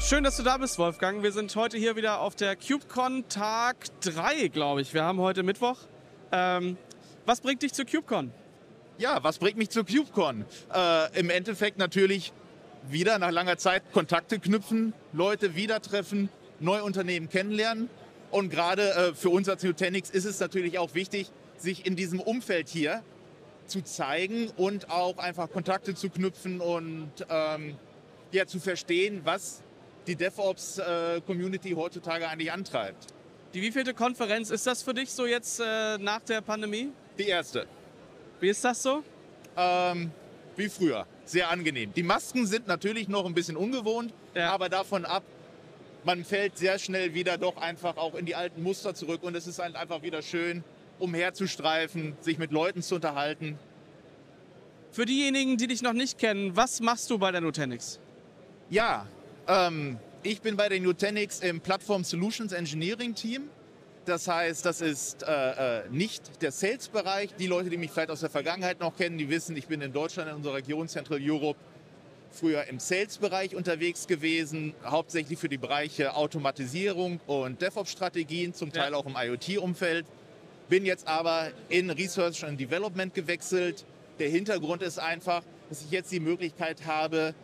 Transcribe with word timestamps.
Schön, 0.00 0.24
dass 0.24 0.38
du 0.38 0.42
da 0.42 0.56
bist, 0.56 0.78
Wolfgang. 0.78 1.22
Wir 1.22 1.32
sind 1.32 1.54
heute 1.54 1.76
hier 1.76 1.96
wieder 1.96 2.20
auf 2.20 2.34
der 2.34 2.56
CubeCon 2.56 3.28
Tag 3.28 3.76
3, 4.00 4.48
glaube 4.48 4.80
ich. 4.80 4.94
Wir 4.94 5.04
haben 5.04 5.18
heute 5.18 5.42
Mittwoch. 5.42 5.76
Ähm, 6.30 6.78
was 7.26 7.42
bringt 7.42 7.62
dich 7.62 7.74
zu 7.74 7.84
CubeCon? 7.84 8.32
Ja, 8.96 9.22
was 9.22 9.38
bringt 9.38 9.58
mich 9.58 9.68
zu 9.68 9.84
CubeCon? 9.84 10.46
Äh, 10.74 11.20
Im 11.20 11.28
Endeffekt 11.28 11.76
natürlich 11.76 12.32
wieder 12.88 13.18
nach 13.18 13.30
langer 13.30 13.58
Zeit 13.58 13.82
Kontakte 13.92 14.38
knüpfen, 14.38 14.94
Leute 15.12 15.56
wieder 15.56 15.82
treffen, 15.82 16.30
neue 16.58 16.84
Unternehmen 16.84 17.28
kennenlernen. 17.28 17.90
Und 18.30 18.48
gerade 18.48 18.94
äh, 18.94 19.14
für 19.14 19.28
uns 19.28 19.46
als 19.50 19.62
Nutanix 19.62 20.08
ist 20.08 20.24
es 20.24 20.40
natürlich 20.40 20.78
auch 20.78 20.94
wichtig, 20.94 21.30
sich 21.58 21.84
in 21.84 21.96
diesem 21.96 22.20
Umfeld 22.20 22.70
hier 22.70 23.02
zu 23.66 23.82
zeigen 23.82 24.48
und 24.56 24.90
auch 24.90 25.18
einfach 25.18 25.50
Kontakte 25.50 25.94
zu 25.94 26.08
knüpfen 26.08 26.60
und 26.60 27.10
ähm, 27.28 27.76
ja, 28.30 28.46
zu 28.46 28.58
verstehen, 28.58 29.20
was 29.24 29.62
die 30.06 30.16
DevOps-Community 30.16 31.70
äh, 31.70 31.74
heutzutage 31.74 32.28
eigentlich 32.28 32.52
antreibt. 32.52 33.06
Die 33.54 33.60
wievielte 33.60 33.94
Konferenz 33.94 34.50
ist 34.50 34.66
das 34.66 34.82
für 34.82 34.94
dich 34.94 35.10
so 35.10 35.26
jetzt 35.26 35.60
äh, 35.60 35.98
nach 35.98 36.20
der 36.20 36.40
Pandemie? 36.40 36.90
Die 37.18 37.26
erste. 37.26 37.66
Wie 38.40 38.48
ist 38.48 38.64
das 38.64 38.82
so? 38.82 39.02
Ähm, 39.56 40.10
wie 40.56 40.68
früher. 40.68 41.06
Sehr 41.24 41.50
angenehm. 41.50 41.92
Die 41.92 42.02
Masken 42.02 42.46
sind 42.46 42.66
natürlich 42.66 43.08
noch 43.08 43.26
ein 43.26 43.34
bisschen 43.34 43.56
ungewohnt, 43.56 44.12
ja. 44.34 44.50
aber 44.50 44.68
davon 44.68 45.04
ab, 45.04 45.22
man 46.04 46.24
fällt 46.24 46.58
sehr 46.58 46.78
schnell 46.78 47.14
wieder 47.14 47.38
doch 47.38 47.56
einfach 47.58 47.96
auch 47.96 48.14
in 48.14 48.26
die 48.26 48.34
alten 48.34 48.62
Muster 48.62 48.94
zurück 48.94 49.22
und 49.22 49.36
es 49.36 49.46
ist 49.46 49.58
halt 49.58 49.76
einfach 49.76 50.02
wieder 50.02 50.22
schön, 50.22 50.64
umherzustreifen, 50.98 52.16
sich 52.20 52.38
mit 52.38 52.52
Leuten 52.52 52.82
zu 52.82 52.96
unterhalten. 52.96 53.58
Für 54.90 55.06
diejenigen, 55.06 55.56
die 55.56 55.68
dich 55.68 55.82
noch 55.82 55.92
nicht 55.92 56.18
kennen, 56.18 56.56
was 56.56 56.80
machst 56.80 57.08
du 57.10 57.18
bei 57.18 57.30
der 57.30 57.40
Nutanix? 57.40 58.00
Ja, 58.68 59.06
ähm, 59.48 59.98
ich 60.22 60.40
bin 60.40 60.56
bei 60.56 60.68
der 60.68 60.80
Nutanix 60.80 61.40
im 61.40 61.60
Platform 61.60 62.04
Solutions 62.04 62.52
Engineering 62.52 63.14
Team. 63.14 63.48
Das 64.04 64.26
heißt, 64.26 64.66
das 64.66 64.80
ist 64.80 65.22
äh, 65.22 65.80
äh, 65.80 65.88
nicht 65.90 66.42
der 66.42 66.50
Sales-Bereich. 66.50 67.30
Die 67.38 67.46
Leute, 67.46 67.70
die 67.70 67.76
mich 67.76 67.90
vielleicht 67.90 68.10
aus 68.10 68.20
der 68.20 68.30
Vergangenheit 68.30 68.80
noch 68.80 68.96
kennen, 68.96 69.16
die 69.16 69.28
wissen, 69.28 69.56
ich 69.56 69.68
bin 69.68 69.80
in 69.80 69.92
Deutschland 69.92 70.28
in 70.28 70.36
unserer 70.36 70.54
Region 70.54 70.88
Central 70.88 71.20
Europe 71.22 71.58
früher 72.32 72.64
im 72.64 72.80
Sales-Bereich 72.80 73.54
unterwegs 73.54 74.06
gewesen, 74.06 74.74
hauptsächlich 74.84 75.38
für 75.38 75.48
die 75.48 75.58
Bereiche 75.58 76.14
Automatisierung 76.14 77.20
und 77.26 77.60
DevOps-Strategien, 77.60 78.54
zum 78.54 78.72
Teil 78.72 78.92
ja. 78.92 78.98
auch 78.98 79.06
im 79.06 79.16
IoT-Umfeld. 79.16 80.06
Bin 80.68 80.86
jetzt 80.86 81.06
aber 81.06 81.50
in 81.68 81.90
Research 81.90 82.44
and 82.44 82.58
Development 82.58 83.14
gewechselt. 83.14 83.84
Der 84.18 84.28
Hintergrund 84.28 84.82
ist 84.82 84.98
einfach, 84.98 85.42
dass 85.68 85.82
ich 85.82 85.90
jetzt 85.90 86.10
die 86.10 86.20
Möglichkeit 86.20 86.86
habe, 86.86 87.34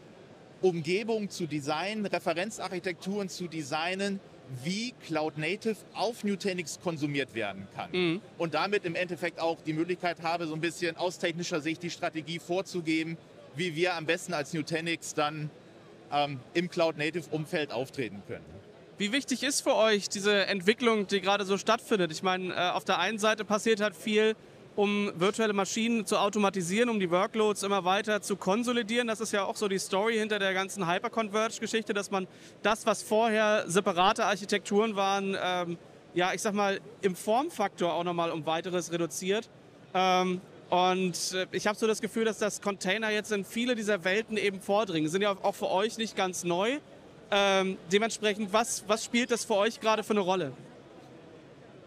Umgebung 0.63 1.31
zu 1.31 1.47
designen, 1.47 2.07
Referenzarchitekturen 2.07 3.29
zu 3.29 3.49
designen, 3.49 4.21
wie 4.65 4.95
Cloud 5.07 5.39
Native 5.39 5.77
auf 5.95 6.25
Nutanix 6.25 6.81
konsumiert 6.81 7.35
werden 7.35 7.69
kann. 7.75 7.91
Mhm. 7.93 8.23
Und 8.39 8.55
damit 8.55 8.85
im 8.85 8.95
Endeffekt 8.95 9.41
auch 9.41 9.61
die 9.63 9.73
Möglichkeit 9.73 10.23
habe, 10.23 10.47
so 10.47 10.55
ein 10.55 10.61
bisschen 10.61 10.97
aus 10.97 11.19
technischer 11.19 11.61
Sicht 11.61 11.83
die 11.83 11.91
Strategie 11.91 12.39
vorzugeben, 12.39 13.19
wie 13.55 13.75
wir 13.77 13.95
am 13.95 14.07
besten 14.07 14.33
als 14.33 14.55
Nutanix 14.55 15.15
dann 15.15 15.51
ähm, 16.13 16.41
im 16.55 16.71
Cloud 16.71 16.97
Native 16.97 17.25
Umfeld 17.31 17.73
auftreten 17.73 18.23
können. 18.27 18.45
Wie 18.97 19.13
wichtig 19.13 19.45
ist 19.45 19.61
für 19.61 19.77
euch 19.77 20.09
diese 20.09 20.47
Entwicklung, 20.47 21.07
die 21.07 21.21
gerade 21.21 21.45
so 21.45 21.57
stattfindet? 21.57 22.11
Ich 22.11 22.23
meine, 22.23 22.53
äh, 22.53 22.71
auf 22.71 22.85
der 22.85 22.99
einen 22.99 23.19
Seite 23.19 23.45
passiert 23.45 23.81
halt 23.81 23.95
viel 23.95 24.35
um 24.79 25.11
virtuelle 25.17 25.55
Maschinen 25.55 26.07
zu 26.07 26.17
automatisieren, 26.19 26.89
um 26.89 27.01
die 27.01 27.11
Workloads 27.11 27.65
immer 27.65 27.85
weiter 27.85 28.23
zu 28.23 28.37
konsolidieren. 28.37 29.09
Das 29.09 29.19
ist 29.19 29.33
ja 29.33 29.45
auch 29.45 29.57
so 29.57 29.67
die 29.67 29.81
Story 29.81 30.17
hinter 30.17 30.39
der 30.39 30.55
ganzen 30.55 30.89
Hyperconverged-Geschichte, 30.89 31.93
dass 31.95 32.13
man 32.13 32.29
das, 32.63 32.87
was 32.87 33.03
vorher 33.03 33.65
separate 33.67 34.25
Architekturen 34.25 34.95
waren, 34.95 35.37
ähm, 35.43 35.79
ja, 36.15 36.33
ich 36.33 36.43
sag 36.43 36.55
mal, 36.55 36.79
im 37.01 37.17
Formfaktor 37.17 37.93
auch 37.93 38.05
nochmal 38.05 38.31
um 38.31 38.47
weiteres 38.47 38.93
reduziert. 38.93 39.49
Ähm, 39.95 40.41
und 40.71 41.35
äh, 41.35 41.47
ich 41.51 41.67
habe 41.67 41.77
so 41.77 41.89
das 41.89 42.01
Gefühl, 42.01 42.25
dass 42.25 42.39
das 42.39 42.61
Container 42.61 43.11
jetzt 43.11 43.33
in 43.33 43.45
viele 43.45 43.75
dieser 43.75 44.05
Welten 44.05 44.37
eben 44.37 44.61
vordringen. 44.61 45.11
Sind 45.11 45.23
ja 45.23 45.37
auch 45.43 45.57
für 45.57 45.71
euch 45.71 45.99
nicht 45.99 46.15
ganz 46.15 46.45
neu. 46.45 46.79
Ähm, 47.33 47.79
dementsprechend, 47.91 48.53
was, 48.53 48.85
was 48.87 49.05
spielt 49.05 49.33
das 49.33 49.45
für 49.45 49.57
euch 49.57 49.81
gerade 49.81 50.05
für 50.05 50.13
eine 50.13 50.21
Rolle? 50.21 50.53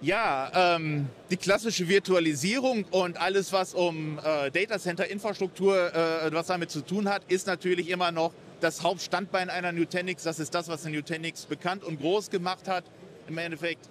Ja, 0.03 0.75
ähm, 0.75 1.07
die 1.29 1.37
klassische 1.37 1.87
Virtualisierung 1.87 2.85
und 2.89 3.21
alles, 3.21 3.53
was 3.53 3.75
um 3.75 4.17
äh, 4.17 4.49
Datacenter-Infrastruktur, 4.49 5.93
äh, 5.93 6.33
was 6.33 6.47
damit 6.47 6.71
zu 6.71 6.81
tun 6.81 7.07
hat, 7.07 7.21
ist 7.27 7.45
natürlich 7.45 7.87
immer 7.87 8.11
noch 8.11 8.33
das 8.61 8.81
Hauptstandbein 8.81 9.51
einer 9.51 9.71
Nutanix. 9.71 10.23
Das 10.23 10.39
ist 10.39 10.55
das, 10.55 10.67
was 10.69 10.87
eine 10.87 10.95
Nutanix 10.97 11.45
bekannt 11.45 11.83
und 11.83 11.99
groß 11.99 12.31
gemacht 12.31 12.67
hat. 12.67 12.83
Im 13.27 13.37
Endeffekt 13.37 13.89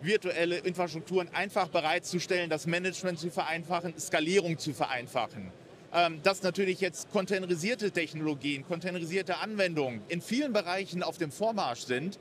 virtuelle 0.00 0.58
Infrastrukturen 0.58 1.28
einfach 1.32 1.68
bereitzustellen, 1.68 2.50
das 2.50 2.66
Management 2.66 3.20
zu 3.20 3.30
vereinfachen, 3.30 3.96
Skalierung 4.00 4.58
zu 4.58 4.74
vereinfachen. 4.74 5.52
Ähm, 5.94 6.20
dass 6.24 6.42
natürlich 6.42 6.80
jetzt 6.80 7.12
containerisierte 7.12 7.92
Technologien, 7.92 8.66
containerisierte 8.66 9.38
Anwendungen 9.38 10.00
in 10.08 10.20
vielen 10.20 10.52
Bereichen 10.52 11.04
auf 11.04 11.18
dem 11.18 11.30
Vormarsch 11.30 11.82
sind, 11.82 12.18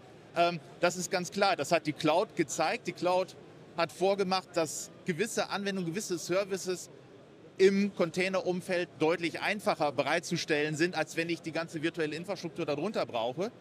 das 0.79 0.97
ist 0.97 1.11
ganz 1.11 1.31
klar. 1.31 1.55
Das 1.55 1.71
hat 1.71 1.87
die 1.87 1.93
Cloud 1.93 2.35
gezeigt. 2.35 2.87
Die 2.87 2.93
Cloud 2.93 3.35
hat 3.77 3.91
vorgemacht, 3.91 4.49
dass 4.53 4.91
gewisse 5.05 5.49
Anwendungen, 5.49 5.89
gewisse 5.91 6.17
Services 6.17 6.89
im 7.57 7.95
Containerumfeld 7.95 8.89
deutlich 8.99 9.41
einfacher 9.41 9.91
bereitzustellen 9.91 10.75
sind, 10.75 10.95
als 10.95 11.15
wenn 11.15 11.29
ich 11.29 11.41
die 11.41 11.51
ganze 11.51 11.81
virtuelle 11.81 12.15
Infrastruktur 12.15 12.65
darunter 12.65 13.05
brauche. 13.05 13.51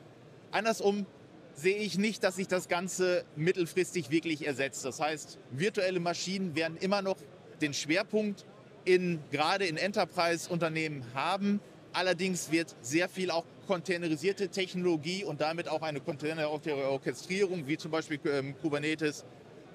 Andersrum 0.50 1.06
sehe 1.54 1.76
ich 1.76 1.98
nicht, 1.98 2.24
dass 2.24 2.36
sich 2.36 2.48
das 2.48 2.68
Ganze 2.68 3.24
mittelfristig 3.36 4.10
wirklich 4.10 4.46
ersetzt. 4.46 4.84
Das 4.84 5.00
heißt, 5.00 5.38
virtuelle 5.50 6.00
Maschinen 6.00 6.56
werden 6.56 6.76
immer 6.78 7.02
noch 7.02 7.16
den 7.60 7.74
Schwerpunkt 7.74 8.44
in, 8.84 9.20
gerade 9.30 9.66
in 9.66 9.76
Enterprise-Unternehmen 9.76 11.04
haben. 11.14 11.60
Allerdings 11.92 12.50
wird 12.50 12.74
sehr 12.82 13.08
viel 13.08 13.30
auch 13.30 13.44
containerisierte 13.66 14.48
Technologie 14.48 15.24
und 15.24 15.40
damit 15.40 15.68
auch 15.68 15.82
eine 15.82 16.00
Container-Orchestrierung, 16.00 17.66
wie 17.66 17.76
zum 17.76 17.90
Beispiel 17.90 18.20
ähm, 18.26 18.54
Kubernetes, 18.60 19.24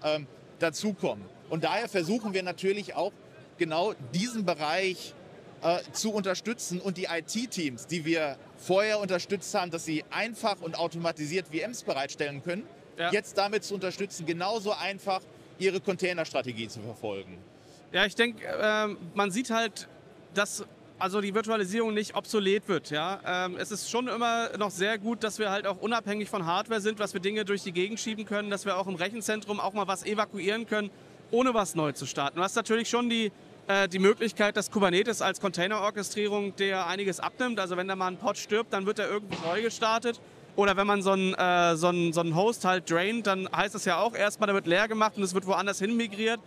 ähm, 0.03 0.27
dazukommen. 0.59 1.25
Und 1.49 1.63
daher 1.63 1.89
versuchen 1.89 2.33
wir 2.33 2.43
natürlich 2.43 2.95
auch 2.95 3.11
genau 3.57 3.93
diesen 4.13 4.45
Bereich 4.45 5.13
äh, 5.61 5.79
zu 5.91 6.11
unterstützen 6.11 6.79
und 6.79 6.97
die 6.97 7.05
IT-Teams, 7.05 7.87
die 7.87 8.05
wir 8.05 8.37
vorher 8.57 8.99
unterstützt 8.99 9.53
haben, 9.55 9.71
dass 9.71 9.85
sie 9.85 10.03
einfach 10.09 10.61
und 10.61 10.77
automatisiert 10.77 11.47
VMs 11.47 11.83
bereitstellen 11.83 12.43
können, 12.43 12.63
ja. 12.97 13.11
jetzt 13.11 13.37
damit 13.37 13.63
zu 13.63 13.73
unterstützen, 13.73 14.25
genauso 14.25 14.73
einfach 14.73 15.21
ihre 15.57 15.81
Containerstrategie 15.81 16.67
zu 16.67 16.79
verfolgen. 16.79 17.37
Ja, 17.91 18.05
ich 18.05 18.15
denke, 18.15 18.45
äh, 18.45 18.87
man 19.15 19.31
sieht 19.31 19.49
halt, 19.49 19.87
dass 20.33 20.63
also 20.99 21.21
die 21.21 21.33
Virtualisierung 21.33 21.93
nicht 21.93 22.15
obsolet 22.15 22.67
wird. 22.67 22.89
Ja? 22.89 23.19
Ähm, 23.25 23.57
es 23.57 23.71
ist 23.71 23.89
schon 23.89 24.07
immer 24.07 24.55
noch 24.57 24.71
sehr 24.71 24.97
gut, 24.97 25.23
dass 25.23 25.39
wir 25.39 25.49
halt 25.49 25.65
auch 25.65 25.77
unabhängig 25.77 26.29
von 26.29 26.45
Hardware 26.45 26.81
sind, 26.81 26.99
dass 26.99 27.13
wir 27.13 27.21
Dinge 27.21 27.45
durch 27.45 27.63
die 27.63 27.71
Gegend 27.71 27.99
schieben 27.99 28.25
können, 28.25 28.49
dass 28.49 28.65
wir 28.65 28.77
auch 28.77 28.87
im 28.87 28.95
Rechenzentrum 28.95 29.59
auch 29.59 29.73
mal 29.73 29.87
was 29.87 30.05
evakuieren 30.05 30.67
können, 30.67 30.91
ohne 31.31 31.53
was 31.53 31.75
neu 31.75 31.93
zu 31.93 32.05
starten. 32.05 32.37
Du 32.37 32.43
hast 32.43 32.55
natürlich 32.55 32.89
schon 32.89 33.09
die, 33.09 33.31
äh, 33.67 33.87
die 33.87 33.99
Möglichkeit, 33.99 34.57
dass 34.57 34.69
Kubernetes 34.71 35.21
als 35.21 35.39
Containerorchestrierung 35.39 36.55
dir 36.55 36.85
einiges 36.85 37.19
abnimmt. 37.19 37.59
Also 37.59 37.77
wenn 37.77 37.87
da 37.87 37.95
mal 37.95 38.07
ein 38.07 38.17
Pod 38.17 38.37
stirbt, 38.37 38.73
dann 38.73 38.85
wird 38.85 38.99
er 38.99 39.09
irgendwo 39.09 39.47
neu 39.47 39.61
gestartet. 39.61 40.19
Oder 40.55 40.75
wenn 40.75 40.87
man 40.87 41.01
so 41.01 41.11
einen, 41.11 41.33
äh, 41.35 41.77
so, 41.77 41.87
einen, 41.87 42.11
so 42.11 42.19
einen 42.19 42.35
Host 42.35 42.65
halt 42.65 42.91
draint, 42.91 43.27
dann 43.27 43.47
heißt 43.55 43.75
das 43.75 43.85
ja 43.85 44.01
auch 44.01 44.13
erstmal, 44.13 44.47
der 44.47 44.55
wird 44.55 44.67
leer 44.67 44.89
gemacht 44.89 45.13
und 45.15 45.23
es 45.23 45.33
wird 45.33 45.47
woanders 45.47 45.79
hin 45.79 45.95
migriert. 45.95 46.41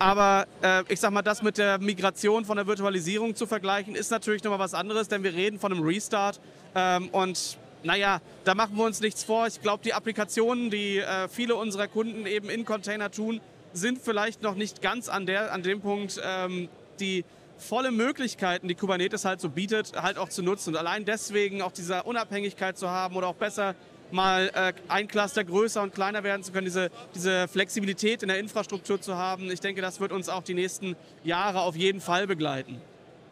Aber 0.00 0.46
äh, 0.62 0.82
ich 0.88 0.98
sag 0.98 1.12
mal, 1.12 1.20
das 1.20 1.42
mit 1.42 1.58
der 1.58 1.78
Migration 1.78 2.46
von 2.46 2.56
der 2.56 2.66
Virtualisierung 2.66 3.36
zu 3.36 3.46
vergleichen, 3.46 3.94
ist 3.94 4.10
natürlich 4.10 4.42
nochmal 4.42 4.58
was 4.58 4.72
anderes, 4.72 5.08
denn 5.08 5.22
wir 5.22 5.34
reden 5.34 5.58
von 5.58 5.72
einem 5.72 5.82
Restart. 5.82 6.40
Ähm, 6.74 7.10
und 7.10 7.58
naja, 7.82 8.22
da 8.44 8.54
machen 8.54 8.78
wir 8.78 8.84
uns 8.84 9.02
nichts 9.02 9.24
vor. 9.24 9.46
Ich 9.46 9.60
glaube, 9.60 9.84
die 9.84 9.92
Applikationen, 9.92 10.70
die 10.70 10.96
äh, 10.96 11.28
viele 11.28 11.54
unserer 11.54 11.86
Kunden 11.86 12.24
eben 12.24 12.48
in 12.48 12.64
Container 12.64 13.10
tun, 13.10 13.42
sind 13.74 13.98
vielleicht 13.98 14.40
noch 14.42 14.54
nicht 14.54 14.80
ganz 14.80 15.10
an, 15.10 15.26
der, 15.26 15.52
an 15.52 15.62
dem 15.62 15.82
Punkt, 15.82 16.18
ähm, 16.24 16.70
die 16.98 17.26
volle 17.58 17.90
Möglichkeiten, 17.90 18.68
die 18.68 18.76
Kubernetes 18.76 19.26
halt 19.26 19.42
so 19.42 19.50
bietet, 19.50 20.00
halt 20.00 20.16
auch 20.16 20.30
zu 20.30 20.42
nutzen. 20.42 20.70
Und 20.70 20.76
allein 20.76 21.04
deswegen 21.04 21.60
auch 21.60 21.72
diese 21.72 22.04
Unabhängigkeit 22.04 22.78
zu 22.78 22.88
haben 22.88 23.16
oder 23.16 23.26
auch 23.26 23.34
besser 23.34 23.74
mal 24.12 24.50
äh, 24.54 24.72
ein 24.88 25.08
Cluster 25.08 25.44
größer 25.44 25.82
und 25.82 25.94
kleiner 25.94 26.22
werden 26.22 26.42
zu 26.42 26.52
können, 26.52 26.66
diese, 26.66 26.90
diese 27.14 27.48
Flexibilität 27.48 28.22
in 28.22 28.28
der 28.28 28.38
Infrastruktur 28.38 29.00
zu 29.00 29.16
haben. 29.16 29.50
Ich 29.50 29.60
denke, 29.60 29.82
das 29.82 30.00
wird 30.00 30.12
uns 30.12 30.28
auch 30.28 30.42
die 30.42 30.54
nächsten 30.54 30.96
Jahre 31.24 31.60
auf 31.62 31.76
jeden 31.76 32.00
Fall 32.00 32.26
begleiten. 32.26 32.80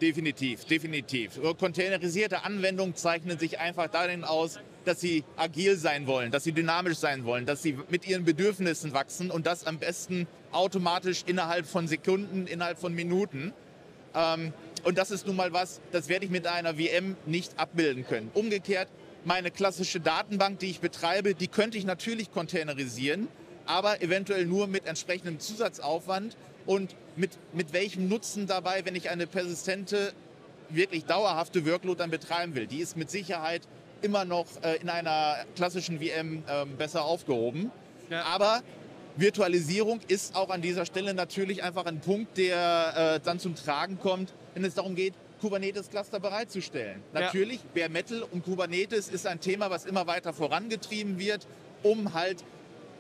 Definitiv, 0.01 0.65
definitiv. 0.65 1.41
Containerisierte 1.59 2.45
Anwendungen 2.45 2.95
zeichnen 2.95 3.39
sich 3.39 3.59
einfach 3.59 3.89
darin 3.89 4.23
aus, 4.23 4.61
dass 4.85 5.01
sie 5.01 5.25
agil 5.37 5.77
sein 5.77 6.07
wollen, 6.07 6.31
dass 6.31 6.45
sie 6.45 6.53
dynamisch 6.53 6.99
sein 6.99 7.25
wollen, 7.25 7.47
dass 7.47 7.63
sie 7.63 7.77
mit 7.91 8.07
ihren 8.07 8.25
Bedürfnissen 8.25 8.93
wachsen 8.93 9.31
und 9.31 9.47
das 9.47 9.67
am 9.67 9.79
besten 9.79 10.29
automatisch 10.53 11.25
innerhalb 11.27 11.67
von 11.67 11.89
Sekunden, 11.89 12.47
innerhalb 12.47 12.79
von 12.79 12.95
Minuten. 12.95 13.53
Ähm, 14.15 14.53
und 14.85 14.97
das 14.97 15.11
ist 15.11 15.27
nun 15.27 15.35
mal 15.35 15.53
was, 15.53 15.81
das 15.91 16.09
werde 16.09 16.25
ich 16.25 16.31
mit 16.31 16.47
einer 16.47 16.75
VM 16.75 17.17
nicht 17.27 17.59
abbilden 17.59 18.07
können. 18.07 18.31
Umgekehrt 18.35 18.89
meine 19.29 19.51
klassische 19.51 20.01
Datenbank, 20.01 20.59
die 20.59 20.71
ich 20.71 20.81
betreibe, 20.81 21.35
die 21.35 21.49
könnte 21.49 21.77
ich 21.77 21.85
natürlich 21.85 22.33
containerisieren, 22.33 23.29
aber 23.67 24.01
eventuell 24.01 24.47
nur 24.47 24.67
mit 24.67 24.87
entsprechendem 24.87 25.39
Zusatzaufwand 25.39 26.37
und 26.65 26.97
mit, 27.15 27.33
mit 27.53 27.75
welchem 27.75 28.09
Nutzen 28.09 28.47
dabei, 28.47 28.87
wenn 28.87 28.97
ich 28.97 29.11
eine 29.11 29.27
persistente, 29.27 30.15
wirklich 30.71 31.05
dauerhafte 31.05 31.67
Workload 31.67 31.99
dann 31.99 32.11
betreiben 32.11 32.55
will. 32.55 32.67
Die 32.67 32.79
ist 32.79 32.97
mit 32.97 33.11
Sicherheit 33.11 33.63
immer 34.01 34.25
noch 34.25 34.47
äh, 34.63 34.77
in 34.77 34.89
einer 34.89 35.37
klassischen 35.55 36.01
VM 36.01 36.43
äh, 36.47 36.65
besser 36.79 37.05
aufgehoben. 37.05 37.71
Ja. 38.09 38.23
Aber 38.23 38.63
Virtualisierung 39.17 40.01
ist 40.09 40.37
auch 40.37 40.49
an 40.49 40.63
dieser 40.63 40.87
Stelle 40.87 41.13
natürlich 41.13 41.63
einfach 41.63 41.85
ein 41.85 42.01
Punkt, 42.01 42.39
der 42.39 43.17
äh, 43.17 43.21
dann 43.23 43.41
zum 43.41 43.55
Tragen 43.55 43.99
kommt, 43.99 44.33
wenn 44.55 44.65
es 44.65 44.75
darum 44.75 44.95
geht, 44.95 45.13
Kubernetes-Cluster 45.39 46.21
bereitzustellen. 46.21 47.03
Ja. 47.15 47.21
Natürlich, 47.21 47.61
Bare 47.75 47.89
Metal 47.89 48.23
und 48.23 48.45
Kubernetes 48.45 49.09
ist 49.09 49.27
ein 49.27 49.41
Thema, 49.41 49.71
was 49.71 49.85
immer 49.85 50.07
weiter 50.07 50.33
vorangetrieben 50.33 51.19
wird, 51.19 51.47
um 51.83 52.15
halt 52.15 52.45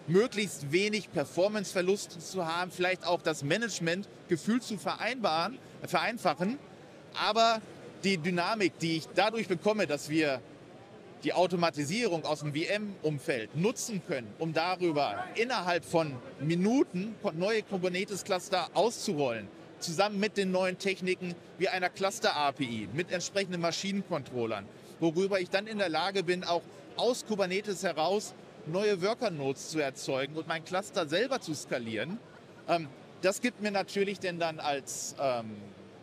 möglichst 0.06 0.72
wenig 0.72 1.12
Performanceverlust 1.12 2.20
zu 2.20 2.46
haben, 2.46 2.70
vielleicht 2.70 3.06
auch 3.06 3.22
das 3.22 3.42
Management 3.42 4.08
gefühlt 4.28 4.62
zu 4.62 4.78
vereinbaren, 4.78 5.58
vereinfachen. 5.86 6.58
Aber 7.14 7.60
die 8.04 8.18
Dynamik, 8.18 8.78
die 8.78 8.98
ich 8.98 9.08
dadurch 9.14 9.48
bekomme, 9.48 9.86
dass 9.86 10.08
wir 10.08 10.40
die 11.24 11.32
Automatisierung 11.32 12.24
aus 12.24 12.40
dem 12.40 12.54
VM-Umfeld 12.54 13.56
nutzen 13.56 14.00
können, 14.06 14.28
um 14.38 14.52
darüber 14.52 15.24
innerhalb 15.34 15.84
von 15.84 16.12
Minuten 16.40 17.16
neue 17.34 17.62
Kubernetes-Cluster 17.62 18.68
auszurollen, 18.74 19.48
zusammen 19.80 20.20
mit 20.20 20.36
den 20.36 20.50
neuen 20.50 20.78
Techniken 20.78 21.34
wie 21.58 21.68
einer 21.68 21.88
Cluster-API, 21.88 22.88
mit 22.92 23.10
entsprechenden 23.12 23.60
Maschinencontrollern, 23.60 24.66
worüber 25.00 25.40
ich 25.40 25.50
dann 25.50 25.66
in 25.66 25.78
der 25.78 25.88
Lage 25.88 26.22
bin, 26.22 26.44
auch 26.44 26.62
aus 26.96 27.26
Kubernetes 27.26 27.82
heraus 27.82 28.34
neue 28.66 29.02
Worker-Nodes 29.02 29.70
zu 29.70 29.80
erzeugen 29.80 30.36
und 30.36 30.46
mein 30.48 30.64
Cluster 30.64 31.06
selber 31.08 31.40
zu 31.40 31.54
skalieren. 31.54 32.18
Ähm, 32.68 32.88
das 33.22 33.40
gibt 33.40 33.62
mir 33.62 33.70
natürlich 33.70 34.20
denn 34.20 34.38
dann 34.38 34.60
als 34.60 35.16
ähm, 35.20 35.56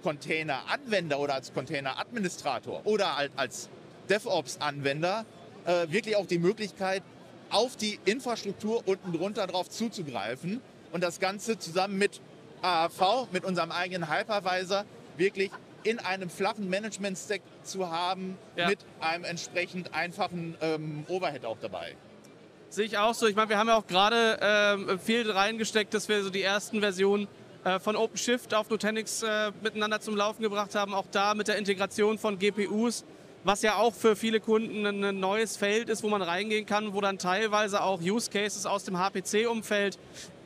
Container-Anwender 0.04 1.20
oder 1.20 1.36
als 1.36 1.54
Container-Administrator 1.54 2.86
oder 2.86 3.16
halt 3.16 3.32
als 3.36 3.70
DevOps-Anwender 4.10 5.26
äh, 5.66 5.88
wirklich 5.90 6.16
auch 6.16 6.28
die 6.28 6.40
Möglichkeit, 6.40 7.04
auf 7.50 7.76
die 7.76 8.00
Infrastruktur 8.06 8.84
unten 8.86 9.14
drunter 9.14 9.48
drauf 9.48 9.70
zuzugreifen 9.70 10.62
und 10.92 11.04
das 11.04 11.20
Ganze 11.20 11.58
zusammen 11.58 11.98
mit 11.98 12.22
AAV, 12.66 13.28
mit 13.32 13.46
unserem 13.46 13.72
eigenen 13.72 14.10
Hypervisor, 14.12 14.86
wirklich 15.18 15.52
in 15.84 16.00
einem 16.00 16.30
flachen 16.30 16.70
Management-Stack 16.70 17.42
zu 17.64 17.90
haben, 17.90 18.38
ja. 18.56 18.68
mit 18.68 18.80
einem 19.00 19.24
entsprechend 19.24 19.94
einfachen 19.94 20.56
ähm, 20.62 21.06
Overhead 21.08 21.46
auch 21.46 21.58
dabei. 21.62 21.96
Sehe 22.70 22.86
ich 22.86 22.98
auch 22.98 23.14
so. 23.14 23.28
Ich 23.28 23.36
meine, 23.36 23.50
wir 23.50 23.58
haben 23.58 23.68
ja 23.68 23.78
auch 23.78 23.86
gerade 23.86 24.40
ähm, 24.42 25.00
viel 25.00 25.30
reingesteckt, 25.30 25.94
dass 25.94 26.10
wir 26.10 26.24
so 26.24 26.32
die 26.32 26.42
ersten 26.42 26.80
Versionen 26.80 27.28
äh, 27.64 27.80
von 27.80 27.96
OpenShift 27.96 28.54
auf 28.56 28.70
Nutanix 28.70 29.22
äh, 29.22 29.52
miteinander 29.62 30.02
zum 30.02 30.16
Laufen 30.16 30.42
gebracht 30.42 30.74
haben. 30.74 30.94
Auch 30.96 31.06
da 31.12 31.36
mit 31.36 31.48
der 31.48 31.58
Integration 31.58 32.18
von 32.18 32.40
GPUs 32.40 33.06
was 33.46 33.62
ja 33.62 33.76
auch 33.76 33.94
für 33.94 34.16
viele 34.16 34.40
Kunden 34.40 34.86
ein 34.88 35.20
neues 35.20 35.56
Feld 35.56 35.88
ist, 35.90 36.02
wo 36.02 36.10
man 36.10 36.24
reingehen 36.24 36.66
kann, 36.66 36.96
wo 36.96 37.00
dann 37.00 37.20
teilweise 37.20 37.84
auch 37.84 38.02
Use 38.02 38.30
Cases 38.32 38.66
aus 38.66 38.86
dem 38.86 38.98
HPC-Umfeld 38.98 40.00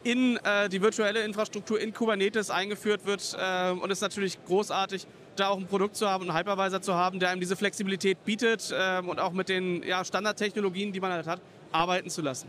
in 0.04 0.38
äh, 0.38 0.70
die 0.70 0.82
virtuelle 0.82 1.24
Infrastruktur 1.24 1.80
in 1.80 1.94
Kubernetes 1.94 2.50
eingeführt 2.50 3.06
wird. 3.06 3.36
Äh, 3.40 3.72
und 3.72 3.92
es 3.92 4.00
ist 4.00 4.02
natürlich 4.02 4.44
großartig, 4.46 5.06
da 5.36 5.50
auch 5.50 5.58
ein 5.58 5.68
Produkt 5.68 5.96
zu 5.96 6.10
haben, 6.10 6.30
einen 6.30 6.38
Hypervisor 6.38 6.82
zu 6.82 6.96
haben, 6.96 7.20
der 7.20 7.30
einem 7.30 7.42
diese 7.42 7.56
Flexibilität 7.56 8.24
bietet 8.26 8.72
äh, 8.72 9.00
und 9.00 9.20
auch 9.20 9.32
mit 9.32 9.50
den 9.50 9.84
ja, 9.84 10.04
Standardtechnologien, 10.04 10.92
die 10.92 11.00
man 11.00 11.12
halt 11.12 11.28
hat, 11.28 11.42
arbeiten 11.72 12.10
zu 12.10 12.22
lassen. 12.22 12.48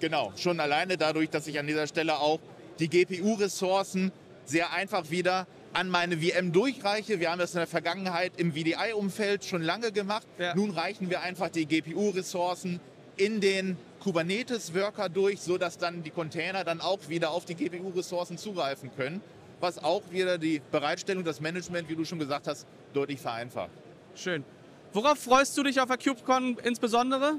Genau, 0.00 0.32
schon 0.36 0.60
alleine 0.60 0.96
dadurch, 0.96 1.30
dass 1.30 1.46
ich 1.46 1.58
an 1.58 1.66
dieser 1.66 1.86
Stelle 1.86 2.18
auch 2.18 2.40
die 2.78 2.88
GPU-Ressourcen 2.88 4.12
sehr 4.44 4.72
einfach 4.72 5.10
wieder 5.10 5.46
an 5.72 5.88
meine 5.88 6.18
VM 6.18 6.52
durchreiche. 6.52 7.20
Wir 7.20 7.30
haben 7.30 7.38
das 7.38 7.52
in 7.52 7.58
der 7.58 7.66
Vergangenheit 7.66 8.32
im 8.36 8.52
VDI-Umfeld 8.52 9.44
schon 9.44 9.62
lange 9.62 9.92
gemacht. 9.92 10.26
Ja. 10.38 10.54
Nun 10.54 10.70
reichen 10.70 11.10
wir 11.10 11.20
einfach 11.20 11.48
die 11.48 11.66
GPU-Ressourcen 11.66 12.80
in 13.16 13.40
den 13.40 13.76
Kubernetes-Worker 14.06 15.08
durch, 15.08 15.40
sodass 15.40 15.78
dann 15.78 16.04
die 16.04 16.10
Container 16.10 16.62
dann 16.62 16.80
auch 16.80 17.08
wieder 17.08 17.32
auf 17.32 17.44
die 17.44 17.56
GPU-Ressourcen 17.56 18.38
zugreifen 18.38 18.92
können, 18.94 19.20
was 19.58 19.82
auch 19.82 20.02
wieder 20.12 20.38
die 20.38 20.62
Bereitstellung, 20.70 21.24
das 21.24 21.40
Management, 21.40 21.88
wie 21.88 21.96
du 21.96 22.04
schon 22.04 22.20
gesagt 22.20 22.46
hast, 22.46 22.68
deutlich 22.94 23.20
vereinfacht. 23.20 23.72
Schön. 24.14 24.44
Worauf 24.92 25.18
freust 25.18 25.58
du 25.58 25.64
dich 25.64 25.80
auf 25.80 25.88
der 25.88 25.98
KubeCon 25.98 26.56
insbesondere? 26.62 27.34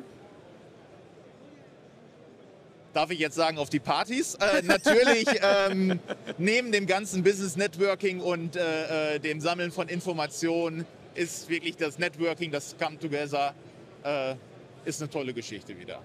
darf 2.93 3.11
ich 3.11 3.19
jetzt 3.19 3.35
sagen, 3.35 3.59
auf 3.59 3.69
die 3.69 3.79
Partys. 3.79 4.35
Äh, 4.35 4.63
natürlich 4.63 5.27
ähm, 5.69 5.99
neben 6.39 6.71
dem 6.71 6.87
ganzen 6.87 7.21
Business 7.21 7.55
Networking 7.55 8.19
und 8.19 8.55
äh, 8.55 9.15
äh, 9.15 9.19
dem 9.19 9.39
Sammeln 9.39 9.71
von 9.71 9.87
Informationen 9.87 10.83
ist 11.13 11.47
wirklich 11.47 11.77
das 11.77 11.99
Networking, 11.99 12.51
das 12.51 12.75
Come 12.77 12.97
Together, 12.97 13.53
äh, 14.03 14.33
ist 14.83 14.99
eine 14.99 15.11
tolle 15.11 15.31
Geschichte 15.31 15.77
wieder. 15.77 16.01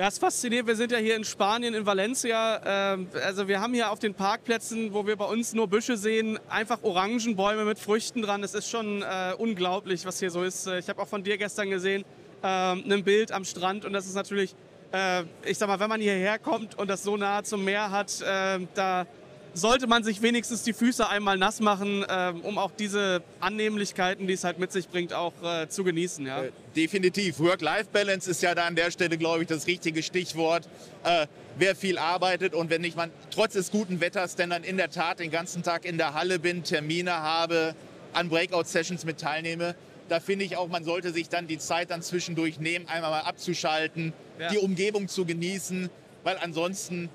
Ja, 0.00 0.08
es 0.08 0.14
ist 0.14 0.20
faszinierend. 0.20 0.66
Wir 0.66 0.76
sind 0.76 0.92
ja 0.92 0.96
hier 0.96 1.14
in 1.14 1.24
Spanien, 1.24 1.74
in 1.74 1.84
Valencia. 1.84 2.94
Ähm, 2.94 3.08
also 3.22 3.48
wir 3.48 3.60
haben 3.60 3.74
hier 3.74 3.90
auf 3.90 3.98
den 3.98 4.14
Parkplätzen, 4.14 4.94
wo 4.94 5.06
wir 5.06 5.14
bei 5.14 5.26
uns 5.26 5.52
nur 5.52 5.68
Büsche 5.68 5.98
sehen, 5.98 6.38
einfach 6.48 6.82
Orangenbäume 6.82 7.66
mit 7.66 7.78
Früchten 7.78 8.22
dran. 8.22 8.42
Es 8.42 8.54
ist 8.54 8.70
schon 8.70 9.02
äh, 9.02 9.34
unglaublich, 9.36 10.06
was 10.06 10.18
hier 10.18 10.30
so 10.30 10.42
ist. 10.42 10.66
Ich 10.66 10.88
habe 10.88 11.02
auch 11.02 11.06
von 11.06 11.22
dir 11.22 11.36
gestern 11.36 11.68
gesehen, 11.68 12.06
ähm, 12.42 12.82
ein 12.90 13.04
Bild 13.04 13.30
am 13.30 13.44
Strand 13.44 13.84
und 13.84 13.92
das 13.92 14.06
ist 14.06 14.14
natürlich 14.14 14.54
äh, 14.92 15.24
ich 15.44 15.58
sag 15.58 15.68
mal, 15.68 15.78
wenn 15.78 15.90
man 15.90 16.00
hierher 16.00 16.38
kommt 16.38 16.78
und 16.78 16.88
das 16.88 17.02
so 17.02 17.18
nah 17.18 17.42
zum 17.42 17.64
Meer 17.64 17.90
hat, 17.90 18.22
äh, 18.22 18.58
da 18.74 19.06
sollte 19.54 19.86
man 19.86 20.04
sich 20.04 20.22
wenigstens 20.22 20.62
die 20.62 20.72
Füße 20.72 21.08
einmal 21.08 21.36
nass 21.36 21.60
machen, 21.60 22.04
äh, 22.04 22.32
um 22.42 22.58
auch 22.58 22.70
diese 22.70 23.22
Annehmlichkeiten, 23.40 24.26
die 24.26 24.34
es 24.34 24.44
halt 24.44 24.58
mit 24.58 24.72
sich 24.72 24.88
bringt, 24.88 25.12
auch 25.12 25.32
äh, 25.42 25.68
zu 25.68 25.84
genießen. 25.84 26.26
Ja. 26.26 26.44
Äh, 26.44 26.52
definitiv. 26.76 27.38
Work-Life-Balance 27.40 28.30
ist 28.30 28.42
ja 28.42 28.54
da 28.54 28.64
an 28.66 28.76
der 28.76 28.90
Stelle, 28.90 29.18
glaube 29.18 29.42
ich, 29.42 29.48
das 29.48 29.66
richtige 29.66 30.02
Stichwort. 30.02 30.68
Äh, 31.04 31.26
wer 31.58 31.74
viel 31.74 31.98
arbeitet 31.98 32.54
und 32.54 32.70
wenn 32.70 32.84
ich 32.84 32.96
man 32.96 33.10
trotz 33.30 33.54
des 33.54 33.70
guten 33.70 34.00
Wetters 34.00 34.36
denn 34.36 34.50
dann 34.50 34.64
in 34.64 34.76
der 34.76 34.90
Tat 34.90 35.18
den 35.18 35.30
ganzen 35.30 35.62
Tag 35.62 35.84
in 35.84 35.98
der 35.98 36.14
Halle 36.14 36.38
bin, 36.38 36.62
Termine 36.62 37.12
habe, 37.12 37.74
an 38.12 38.28
Breakout-Sessions 38.28 39.04
mit 39.04 39.18
teilnehme, 39.18 39.74
da 40.08 40.18
finde 40.18 40.44
ich 40.44 40.56
auch, 40.56 40.68
man 40.68 40.84
sollte 40.84 41.12
sich 41.12 41.28
dann 41.28 41.46
die 41.46 41.58
Zeit 41.58 41.90
dann 41.90 42.02
zwischendurch 42.02 42.58
nehmen, 42.58 42.88
einmal 42.88 43.10
mal 43.10 43.20
abzuschalten, 43.20 44.12
ja. 44.38 44.48
die 44.48 44.58
Umgebung 44.58 45.06
zu 45.06 45.24
genießen, 45.24 45.88
weil 46.24 46.36
ansonsten 46.38 47.08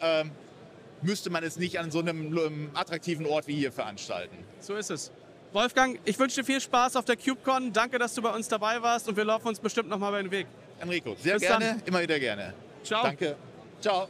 ähm, 0.00 0.30
müsste 1.02 1.30
man 1.30 1.44
es 1.44 1.56
nicht 1.56 1.78
an 1.78 1.90
so 1.90 2.00
einem, 2.00 2.70
attraktiven 2.74 3.26
Ort 3.26 3.46
wie 3.46 3.54
hier 3.54 3.72
veranstalten. 3.72 4.36
So 4.60 4.74
ist 4.74 4.90
es. 4.90 5.10
Wolfgang, 5.52 5.98
ich 6.04 6.18
wünsche 6.18 6.40
dir 6.40 6.46
viel 6.46 6.60
Spaß 6.60 6.96
auf 6.96 7.04
der 7.04 7.16
CubeCon. 7.16 7.72
Danke, 7.72 7.98
dass 7.98 8.14
du 8.14 8.22
bei 8.22 8.34
uns 8.34 8.48
dabei 8.48 8.80
warst 8.80 9.08
und 9.08 9.16
wir 9.16 9.24
laufen 9.24 9.48
uns 9.48 9.58
bestimmt 9.58 9.88
noch 9.88 9.98
mal 9.98 10.08
über 10.08 10.22
den 10.22 10.30
Weg. 10.30 10.46
Enrico, 10.80 11.14
sehr 11.20 11.34
Bis 11.34 11.42
gerne, 11.42 11.64
dann. 11.66 11.82
immer 11.84 12.00
wieder 12.00 12.18
gerne. 12.18 12.54
Ciao. 12.82 13.02
Danke. 13.02 13.36
Ciao. 13.80 14.08